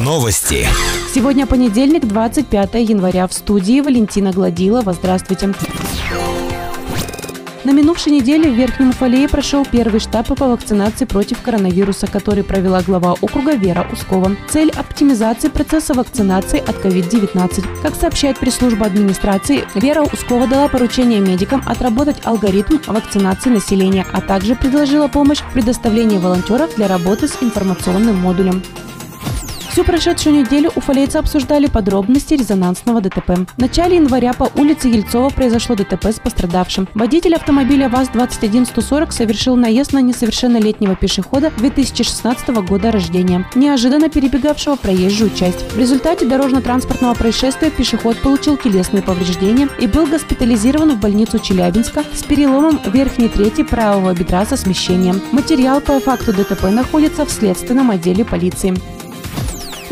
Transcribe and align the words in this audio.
Новости. 0.00 0.66
Сегодня 1.14 1.46
понедельник, 1.46 2.06
25 2.06 2.74
января. 2.74 3.28
В 3.28 3.32
студии 3.32 3.80
Валентина 3.80 4.32
Гладилова. 4.32 4.92
Здравствуйте. 4.94 5.54
На 7.62 7.70
минувшей 7.70 8.12
неделе 8.12 8.50
в 8.50 8.54
Верхнем 8.54 8.90
Уфалее 8.90 9.28
прошел 9.28 9.64
первый 9.64 10.00
штаб 10.00 10.26
по 10.36 10.48
вакцинации 10.48 11.04
против 11.04 11.40
коронавируса, 11.40 12.08
который 12.08 12.42
провела 12.42 12.82
глава 12.82 13.14
округа 13.20 13.54
Вера 13.54 13.86
Ускова. 13.92 14.36
Цель– 14.50 14.70
оптимизации 14.76 15.48
процесса 15.48 15.94
вакцинации 15.94 16.58
от 16.58 16.84
COVID-19. 16.84 17.64
Как 17.80 17.94
сообщает 17.94 18.40
пресс-служба 18.40 18.86
администрации, 18.86 19.62
Вера 19.76 20.02
Ускова 20.02 20.48
дала 20.48 20.68
поручение 20.68 21.20
медикам 21.20 21.62
отработать 21.64 22.16
алгоритм 22.24 22.78
вакцинации 22.88 23.50
населения, 23.50 24.04
а 24.12 24.20
также 24.20 24.56
предложила 24.56 25.06
помощь 25.06 25.42
в 25.42 25.52
предоставлении 25.52 26.18
волонтеров 26.18 26.74
для 26.74 26.88
работы 26.88 27.28
с 27.28 27.40
информационным 27.40 28.16
модулем. 28.16 28.64
Всю 29.72 29.84
прошедшую 29.84 30.36
неделю 30.36 30.70
уфалейцы 30.76 31.16
обсуждали 31.16 31.66
подробности 31.66 32.34
резонансного 32.34 33.00
ДТП. 33.00 33.30
В 33.56 33.58
начале 33.58 33.96
января 33.96 34.34
по 34.34 34.50
улице 34.54 34.88
Ельцова 34.88 35.30
произошло 35.30 35.74
ДТП 35.74 36.08
с 36.08 36.20
пострадавшим. 36.20 36.88
Водитель 36.92 37.34
автомобиля 37.34 37.88
ВАЗ-21140 37.88 39.10
совершил 39.12 39.56
наезд 39.56 39.94
на 39.94 40.02
несовершеннолетнего 40.02 40.94
пешехода 40.94 41.50
2016 41.56 42.48
года 42.68 42.90
рождения, 42.90 43.46
неожиданно 43.54 44.10
перебегавшего 44.10 44.76
проезжую 44.76 45.30
часть. 45.30 45.62
В 45.72 45.78
результате 45.78 46.26
дорожно-транспортного 46.26 47.14
происшествия 47.14 47.70
пешеход 47.70 48.20
получил 48.20 48.58
телесные 48.58 49.02
повреждения 49.02 49.70
и 49.80 49.86
был 49.86 50.06
госпитализирован 50.06 50.96
в 50.96 51.00
больницу 51.00 51.38
Челябинска 51.38 52.04
с 52.12 52.22
переломом 52.24 52.78
верхней 52.92 53.30
трети 53.30 53.62
правого 53.62 54.12
бедра 54.12 54.44
со 54.44 54.58
смещением. 54.58 55.22
Материал 55.32 55.80
по 55.80 55.98
факту 55.98 56.34
ДТП 56.34 56.64
находится 56.64 57.24
в 57.24 57.30
следственном 57.30 57.90
отделе 57.90 58.22
полиции. 58.22 58.76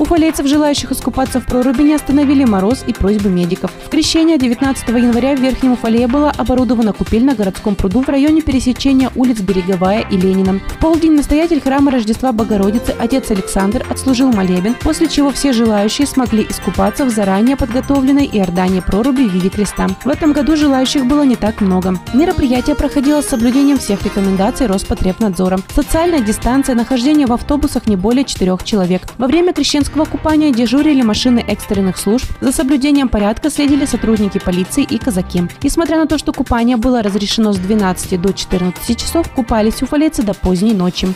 Уфалейцев, 0.00 0.46
желающих 0.46 0.92
искупаться 0.92 1.40
в 1.40 1.44
проруби, 1.44 1.82
не 1.82 1.92
остановили 1.92 2.44
мороз 2.44 2.82
и 2.86 2.94
просьбы 2.94 3.28
медиков. 3.28 3.70
В 3.84 3.90
крещение 3.90 4.38
19 4.38 4.88
января 4.88 5.36
в 5.36 5.40
Верхнем 5.40 5.72
Уфалее 5.72 6.06
была 6.06 6.30
оборудована 6.30 6.94
купель 6.94 7.22
на 7.22 7.34
городском 7.34 7.74
пруду 7.74 8.00
в 8.00 8.08
районе 8.08 8.40
пересечения 8.40 9.10
улиц 9.14 9.40
Береговая 9.40 10.06
и 10.10 10.16
Ленина. 10.16 10.58
В 10.68 10.78
полдень 10.78 11.16
настоятель 11.16 11.60
храма 11.60 11.90
Рождества 11.90 12.32
Богородицы 12.32 12.94
отец 12.98 13.30
Александр 13.30 13.84
отслужил 13.90 14.32
молебен, 14.32 14.74
после 14.80 15.06
чего 15.06 15.32
все 15.32 15.52
желающие 15.52 16.06
смогли 16.06 16.46
искупаться 16.48 17.04
в 17.04 17.10
заранее 17.10 17.56
подготовленной 17.56 18.24
Иордане 18.32 18.80
проруби 18.80 19.24
в 19.24 19.34
виде 19.34 19.50
креста. 19.50 19.88
В 20.02 20.08
этом 20.08 20.32
году 20.32 20.56
желающих 20.56 21.04
было 21.04 21.24
не 21.24 21.36
так 21.36 21.60
много. 21.60 21.94
Мероприятие 22.14 22.74
проходило 22.74 23.20
с 23.20 23.28
соблюдением 23.28 23.76
всех 23.76 24.02
рекомендаций 24.02 24.66
Роспотребнадзора. 24.66 25.58
Социальная 25.74 26.20
дистанция, 26.20 26.74
нахождение 26.74 27.26
в 27.26 27.34
автобусах 27.34 27.86
не 27.86 27.96
более 27.96 28.24
четырех 28.24 28.64
человек. 28.64 29.02
Во 29.18 29.26
время 29.26 29.52
крещенского 29.52 29.89
Московского 29.90 30.18
купания 30.18 30.52
дежурили 30.52 31.02
машины 31.02 31.44
экстренных 31.48 31.96
служб. 31.98 32.26
За 32.40 32.52
соблюдением 32.52 33.08
порядка 33.08 33.50
следили 33.50 33.86
сотрудники 33.86 34.38
полиции 34.38 34.84
и 34.84 34.98
казаки. 34.98 35.42
Несмотря 35.62 35.98
на 35.98 36.06
то, 36.06 36.16
что 36.16 36.32
купание 36.32 36.76
было 36.76 37.02
разрешено 37.02 37.52
с 37.52 37.58
12 37.58 38.20
до 38.20 38.32
14 38.32 39.00
часов, 39.00 39.28
купались 39.30 39.82
уфалейцы 39.82 40.22
до 40.22 40.32
поздней 40.32 40.74
ночи. 40.74 41.08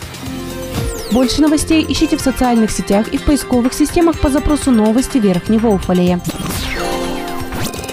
Больше 1.12 1.40
новостей 1.40 1.86
ищите 1.88 2.16
в 2.16 2.20
социальных 2.20 2.72
сетях 2.72 3.08
и 3.08 3.16
в 3.16 3.22
поисковых 3.22 3.72
системах 3.72 4.18
по 4.18 4.28
запросу 4.28 4.72
«Новости 4.72 5.18
Верхнего 5.18 5.68
Уфалея». 5.68 6.20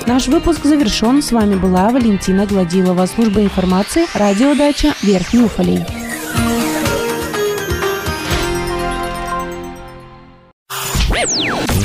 Наш 0.07 0.27
выпуск 0.29 0.63
завершен. 0.63 1.21
С 1.21 1.31
вами 1.31 1.55
была 1.55 1.89
Валентина 1.91 2.47
Гладилова, 2.47 3.05
служба 3.05 3.41
информации, 3.41 4.07
радиодача 4.15 4.95
Верхний 5.03 5.41
Уфалей. 5.41 6.00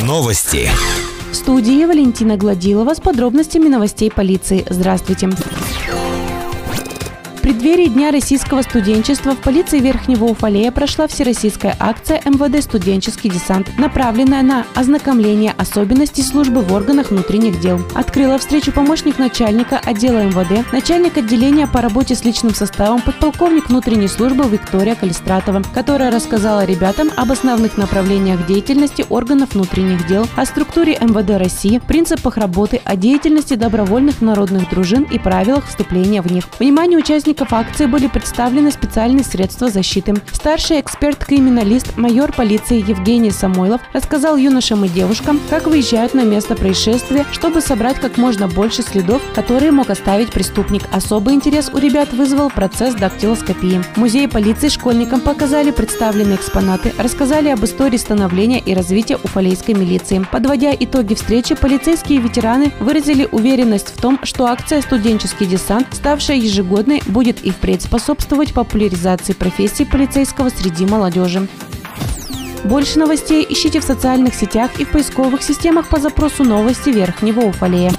Новости. 0.03 0.71
В 1.31 1.35
студии 1.35 1.85
Валентина 1.85 2.39
Гладилова 2.39 2.95
с 2.95 3.01
подробностями 3.01 3.69
новостей 3.69 4.11
полиции. 4.11 4.65
Здравствуйте 4.71 5.29
преддверии 7.47 7.87
Дня 7.87 8.11
российского 8.11 8.63
студенчества 8.63 9.37
в 9.37 9.39
полиции 9.39 9.79
Верхнего 9.79 10.25
Уфалея 10.25 10.73
прошла 10.73 11.07
всероссийская 11.07 11.77
акция 11.79 12.21
МВД 12.25 12.61
«Студенческий 12.61 13.31
десант», 13.31 13.69
направленная 13.79 14.43
на 14.43 14.67
ознакомление 14.75 15.55
особенностей 15.57 16.23
службы 16.23 16.63
в 16.63 16.73
органах 16.73 17.13
внутренних 17.13 17.61
дел. 17.61 17.79
Открыла 17.95 18.39
встречу 18.39 18.73
помощник 18.73 19.21
начальника 19.21 19.79
отдела 19.79 20.25
МВД, 20.25 20.73
начальник 20.73 21.19
отделения 21.19 21.69
по 21.69 21.81
работе 21.81 22.17
с 22.17 22.25
личным 22.25 22.53
составом, 22.53 23.01
подполковник 23.01 23.69
внутренней 23.69 24.09
службы 24.09 24.43
Виктория 24.49 24.97
Калистратова, 24.97 25.63
которая 25.73 26.11
рассказала 26.11 26.65
ребятам 26.65 27.13
об 27.17 27.31
основных 27.31 27.77
направлениях 27.77 28.45
деятельности 28.47 29.07
органов 29.09 29.55
внутренних 29.55 30.05
дел, 30.09 30.27
о 30.35 30.47
структуре 30.47 30.99
МВД 31.01 31.39
России, 31.39 31.79
принципах 31.79 32.39
работы, 32.39 32.81
о 32.85 32.97
деятельности 32.97 33.55
добровольных 33.55 34.21
народных 34.21 34.69
дружин 34.69 35.05
и 35.05 35.21
правилах 35.21 35.69
вступления 35.69 36.23
в 36.23 36.33
них. 36.33 36.43
Внимание 36.59 36.99
участников 36.99 37.36
участников 37.37 37.53
акции 37.53 37.87
были 37.87 38.07
представлены 38.07 38.71
специальные 38.71 39.25
средства 39.25 39.69
защиты. 39.69 40.15
Старший 40.33 40.81
эксперт-криминалист, 40.81 41.97
майор 41.97 42.33
полиции 42.33 42.79
Евгений 42.89 43.31
Самойлов 43.31 43.81
рассказал 43.93 44.37
юношам 44.37 44.85
и 44.85 44.89
девушкам, 44.89 45.39
как 45.51 45.67
выезжают 45.67 46.15
на 46.15 46.25
место 46.25 46.55
происшествия, 46.55 47.27
чтобы 47.33 47.61
собрать 47.61 48.01
как 48.01 48.17
можно 48.17 48.49
больше 48.49 48.83
следов, 48.83 49.21
которые 49.35 49.71
мог 49.71 49.91
оставить 49.91 50.33
преступник. 50.33 50.83
Особый 50.93 51.35
интерес 51.35 51.71
у 51.73 51.79
ребят 51.79 52.13
вызвал 52.13 52.49
процесс 52.51 52.95
дактилоскопии. 52.95 53.83
В 53.95 53.99
музее 53.99 54.29
полиции 54.29 54.69
школьникам 54.69 55.21
показали 55.21 55.71
представленные 55.71 56.37
экспонаты, 56.37 56.95
рассказали 56.99 57.49
об 57.49 57.63
истории 57.65 57.99
становления 57.99 58.61
и 58.61 58.75
развития 58.75 59.19
уфалейской 59.23 59.75
милиции. 59.75 60.25
Подводя 60.33 60.73
итоги 60.79 61.15
встречи, 61.15 61.55
полицейские 61.55 62.21
ветераны 62.21 62.73
выразили 62.81 63.29
уверенность 63.31 63.93
в 63.95 64.01
том, 64.01 64.19
что 64.23 64.47
акция 64.47 64.81
«Студенческий 64.81 65.47
десант», 65.47 65.89
ставшая 65.93 66.39
ежегодной, 66.39 67.03
будет 67.07 67.26
будет 67.27 67.45
и 67.45 67.51
впредь 67.51 67.83
способствовать 67.83 68.55
популяризации 68.55 69.33
профессии 69.33 69.83
полицейского 69.83 70.49
среди 70.49 70.87
молодежи. 70.87 71.49
Больше 72.63 73.01
новостей 73.01 73.45
ищите 73.49 73.81
в 73.81 73.85
социальных 73.85 74.33
сетях 74.33 74.79
и 74.79 74.85
в 74.85 74.91
поисковых 74.91 75.43
системах 75.43 75.89
по 75.89 75.99
запросу 75.99 76.45
«Новости 76.45 76.91
Верхнего 76.91 77.41
Уфалея». 77.41 77.93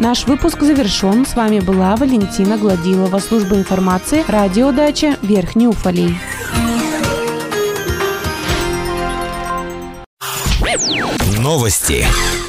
Наш 0.00 0.26
выпуск 0.26 0.60
завершен. 0.62 1.24
С 1.24 1.36
вами 1.36 1.60
была 1.60 1.94
Валентина 1.94 2.58
Гладилова, 2.58 3.20
служба 3.20 3.54
информации, 3.56 4.24
радиодача 4.26 5.16
Верхний 5.22 5.68
Уфалей. 5.68 6.18
Новости. 11.46 12.04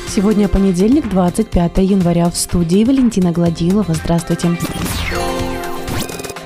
Сегодня 0.07 0.47
понедельник, 0.47 1.07
25 1.07 1.77
января. 1.77 2.31
В 2.31 2.35
студии 2.35 2.83
Валентина 2.83 3.31
Гладилова. 3.31 3.93
Здравствуйте. 3.93 4.57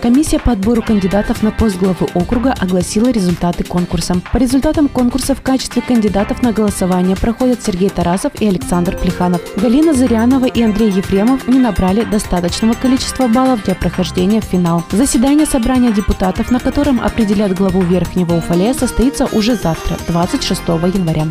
Комиссия 0.02 0.38
по 0.38 0.52
отбору 0.52 0.82
кандидатов 0.82 1.44
на 1.44 1.52
пост 1.52 1.78
главы 1.78 2.08
округа 2.14 2.54
огласила 2.60 3.10
результаты 3.10 3.64
конкурса. 3.64 4.20
По 4.34 4.38
результатам 4.38 4.90
конкурса 4.90 5.34
в 5.34 5.42
качестве 5.42 5.82
кандидатов 5.82 6.42
на 6.44 6.52
голосование 6.52 7.16
проходят 7.16 7.64
Сергей 7.64 7.88
Тарасов 7.90 8.34
и 8.42 8.48
Александр 8.50 8.98
Плеханов. 8.98 9.40
Галина 9.56 9.94
Зырянова 9.94 10.48
и 10.48 10.62
Андрей 10.62 10.92
Ефремов 10.92 11.48
не 11.48 11.58
набрали 11.58 12.04
достаточного 12.04 12.74
количества 12.74 13.30
баллов 13.30 13.64
для 13.64 13.76
прохождения 13.76 14.42
в 14.42 14.44
финал. 14.44 14.84
Заседание 14.92 15.46
собрания 15.46 15.94
депутатов, 15.94 16.52
на 16.52 16.60
котором 16.60 17.00
определят 17.00 17.56
главу 17.56 17.82
Верхнего 17.82 18.34
Уфалея, 18.36 18.74
состоится 18.74 19.28
уже 19.28 19.56
завтра, 19.56 19.96
26 20.10 20.62
января. 20.68 21.28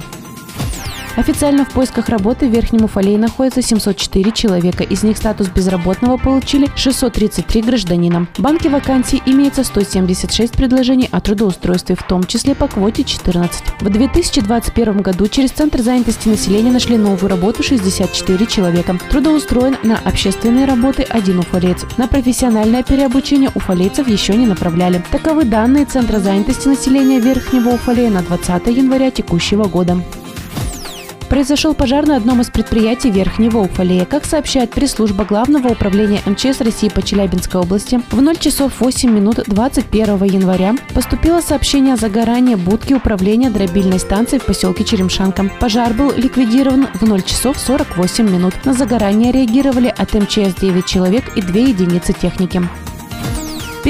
Официально 1.16 1.64
в 1.64 1.70
поисках 1.70 2.08
работы 2.08 2.46
в 2.46 2.52
Верхнем 2.52 2.84
Уфалее 2.84 3.18
находится 3.18 3.62
704 3.62 4.30
человека. 4.32 4.84
Из 4.84 5.02
них 5.02 5.16
статус 5.16 5.48
безработного 5.48 6.16
получили 6.16 6.68
633 6.76 7.62
гражданина. 7.62 8.26
В 8.34 8.40
банке 8.40 8.68
вакансий 8.68 9.22
имеется 9.26 9.64
176 9.64 10.52
предложений 10.52 11.08
о 11.10 11.20
трудоустройстве, 11.20 11.96
в 11.96 12.02
том 12.04 12.24
числе 12.24 12.54
по 12.54 12.68
квоте 12.68 13.04
14. 13.04 13.62
В 13.80 13.90
2021 13.90 15.02
году 15.02 15.26
через 15.26 15.50
Центр 15.50 15.82
занятости 15.82 16.28
населения 16.28 16.70
нашли 16.70 16.96
новую 16.96 17.28
работу 17.28 17.62
64 17.62 18.46
человека. 18.46 18.98
Трудоустроен 19.10 19.76
на 19.82 19.98
общественные 19.98 20.66
работы 20.66 21.02
один 21.02 21.40
уфалеец. 21.40 21.84
На 21.96 22.06
профессиональное 22.06 22.82
переобучение 22.82 23.50
уфалейцев 23.54 24.08
еще 24.08 24.34
не 24.34 24.46
направляли. 24.46 25.04
Таковы 25.10 25.44
данные 25.44 25.86
Центра 25.86 26.18
занятости 26.18 26.68
населения 26.68 27.18
Верхнего 27.20 27.70
Уфалея 27.70 28.10
на 28.10 28.22
20 28.22 28.66
января 28.68 29.10
текущего 29.10 29.64
года. 29.64 29.98
Произошел 31.30 31.74
пожар 31.74 32.08
на 32.08 32.16
одном 32.16 32.40
из 32.40 32.50
предприятий 32.50 33.08
Верхнего 33.08 33.58
Уфалея. 33.58 34.04
Как 34.04 34.24
сообщает 34.24 34.70
пресс-служба 34.70 35.24
Главного 35.24 35.68
управления 35.68 36.20
МЧС 36.26 36.60
России 36.60 36.88
по 36.88 37.02
Челябинской 37.02 37.60
области, 37.60 38.00
в 38.10 38.20
0 38.20 38.36
часов 38.36 38.80
8 38.80 39.08
минут 39.08 39.36
21 39.46 40.24
января 40.24 40.74
поступило 40.92 41.40
сообщение 41.40 41.94
о 41.94 41.96
загорании 41.96 42.56
будки 42.56 42.94
управления 42.94 43.48
дробильной 43.48 44.00
станцией 44.00 44.40
в 44.40 44.44
поселке 44.44 44.82
Черемшанка. 44.82 45.48
Пожар 45.60 45.94
был 45.94 46.10
ликвидирован 46.10 46.88
в 46.94 47.06
0 47.06 47.22
часов 47.22 47.60
48 47.60 48.28
минут. 48.28 48.54
На 48.64 48.72
загорание 48.72 49.30
реагировали 49.30 49.94
от 49.96 50.12
МЧС 50.12 50.56
9 50.60 50.84
человек 50.84 51.36
и 51.36 51.42
2 51.42 51.60
единицы 51.60 52.12
техники. 52.12 52.60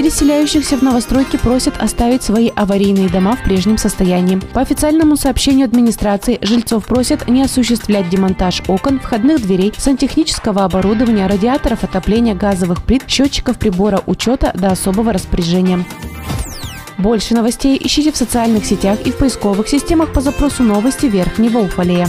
Переселяющихся 0.01 0.79
в 0.79 0.83
новостройки 0.83 1.37
просят 1.37 1.75
оставить 1.77 2.23
свои 2.23 2.51
аварийные 2.57 3.11
дома 3.11 3.37
в 3.37 3.45
прежнем 3.45 3.77
состоянии. 3.77 4.41
По 4.55 4.63
официальному 4.63 5.15
сообщению 5.15 5.67
администрации, 5.67 6.39
жильцов 6.41 6.87
просят 6.87 7.29
не 7.29 7.43
осуществлять 7.43 8.09
демонтаж 8.09 8.63
окон, 8.67 8.99
входных 8.99 9.43
дверей, 9.43 9.75
сантехнического 9.77 10.65
оборудования, 10.65 11.27
радиаторов 11.27 11.85
отопления, 11.85 12.35
газовых 12.35 12.83
плит, 12.83 13.03
счетчиков 13.09 13.59
прибора 13.59 14.01
учета 14.07 14.53
до 14.55 14.69
особого 14.69 15.13
распоряжения. 15.13 15.85
Больше 16.97 17.35
новостей 17.35 17.79
ищите 17.79 18.11
в 18.11 18.17
социальных 18.17 18.65
сетях 18.65 19.01
и 19.05 19.11
в 19.11 19.19
поисковых 19.19 19.69
системах 19.69 20.15
по 20.15 20.23
запросу 20.23 20.63
новости 20.63 21.05
Верхнего 21.05 21.59
Уфалея. 21.59 22.09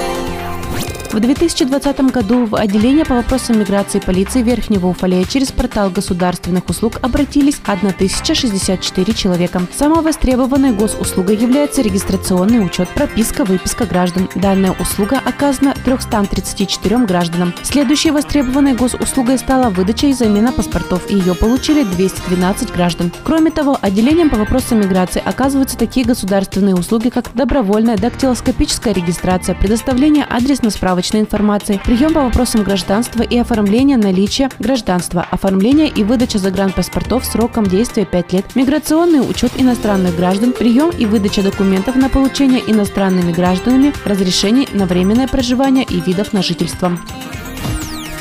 В 1.11 1.19
2020 1.19 1.99
году 2.11 2.45
в 2.45 2.55
отделение 2.55 3.03
по 3.03 3.15
вопросам 3.15 3.59
миграции 3.59 3.99
полиции 3.99 4.41
Верхнего 4.41 4.87
Уфалея 4.87 5.25
через 5.25 5.51
портал 5.51 5.89
государственных 5.89 6.69
услуг 6.69 6.99
обратились 7.01 7.59
1064 7.61 9.13
человека. 9.13 9.61
Самой 9.77 10.03
востребованной 10.03 10.71
госуслугой 10.71 11.35
является 11.35 11.81
регистрационный 11.81 12.65
учет, 12.65 12.87
прописка, 12.87 13.43
выписка 13.43 13.85
граждан. 13.85 14.29
Данная 14.35 14.73
услуга 14.79 15.19
оказана 15.23 15.75
334 15.83 17.05
гражданам. 17.05 17.53
Следующей 17.61 18.11
востребованной 18.11 18.75
госуслугой 18.75 19.37
стала 19.37 19.69
выдача 19.69 20.07
и 20.07 20.13
замена 20.13 20.53
паспортов. 20.53 21.11
Ее 21.11 21.35
получили 21.35 21.83
212 21.83 22.71
граждан. 22.71 23.11
Кроме 23.25 23.51
того, 23.51 23.77
отделением 23.81 24.29
по 24.29 24.37
вопросам 24.37 24.79
миграции 24.79 25.21
оказываются 25.23 25.77
такие 25.77 26.05
государственные 26.05 26.75
услуги, 26.75 27.09
как 27.09 27.33
добровольная 27.33 27.97
дактилоскопическая 27.97 28.93
регистрация, 28.93 29.55
предоставление 29.55 30.23
адресно-справочной 30.23 31.00
справочной 31.01 31.21
информации, 31.21 31.81
прием 31.83 32.13
по 32.13 32.21
вопросам 32.21 32.63
гражданства 32.63 33.23
и 33.23 33.37
оформление 33.37 33.97
наличия 33.97 34.49
гражданства, 34.59 35.25
оформление 35.31 35.87
и 35.87 36.03
выдача 36.03 36.37
загранпаспортов 36.37 37.25
сроком 37.25 37.65
действия 37.65 38.05
5 38.05 38.33
лет, 38.33 38.55
миграционный 38.55 39.27
учет 39.27 39.51
иностранных 39.57 40.15
граждан, 40.15 40.53
прием 40.53 40.91
и 40.91 41.07
выдача 41.07 41.41
документов 41.41 41.95
на 41.95 42.07
получение 42.07 42.61
иностранными 42.67 43.31
гражданами 43.31 43.93
разрешений 44.05 44.67
на 44.73 44.85
временное 44.85 45.27
проживание 45.27 45.85
и 45.85 45.99
видов 45.99 46.33
на 46.33 46.43
жительство. 46.43 46.91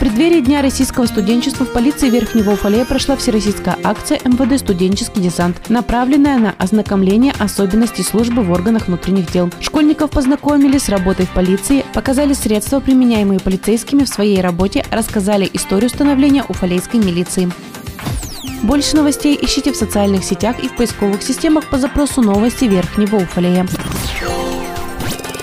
Преддверии 0.00 0.40
Дня 0.40 0.62
российского 0.62 1.04
студенчества 1.04 1.66
в 1.66 1.74
полиции 1.74 2.08
Верхнего 2.08 2.52
Уфалея 2.52 2.86
прошла 2.86 3.16
всероссийская 3.16 3.76
акция 3.84 4.18
МВД 4.24 4.58
«Студенческий 4.58 5.20
десант», 5.20 5.68
направленная 5.68 6.38
на 6.38 6.54
ознакомление 6.56 7.34
особенностей 7.38 8.02
службы 8.02 8.42
в 8.42 8.50
органах 8.50 8.86
внутренних 8.86 9.30
дел. 9.30 9.50
Школьников 9.60 10.10
познакомили 10.10 10.78
с 10.78 10.88
работой 10.88 11.26
в 11.26 11.34
полиции, 11.34 11.84
показали 11.92 12.32
средства, 12.32 12.80
применяемые 12.80 13.40
полицейскими 13.40 14.04
в 14.04 14.08
своей 14.08 14.40
работе, 14.40 14.86
рассказали 14.90 15.50
историю 15.52 15.90
становления 15.90 16.44
уфалейской 16.48 16.98
милиции. 16.98 17.52
Больше 18.62 18.96
новостей 18.96 19.38
ищите 19.38 19.70
в 19.70 19.76
социальных 19.76 20.24
сетях 20.24 20.64
и 20.64 20.68
в 20.68 20.76
поисковых 20.76 21.22
системах 21.22 21.68
по 21.68 21.76
запросу 21.76 22.22
новости 22.22 22.64
Верхнего 22.64 23.16
Уфалея. 23.16 23.66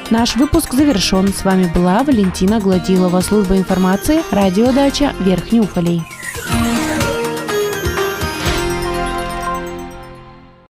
Наш 0.09 0.38
выпуск 0.38 0.74
завершен. 0.74 1.33
С 1.33 1.44
вами 1.44 1.69
была 1.75 2.01
Валентина 2.01 2.62
Гладилова, 2.62 3.19
служба 3.19 3.57
информации, 3.57 4.21
радиодача 4.31 5.13
Верхний 5.19 5.59
Уфалей. 5.59 6.01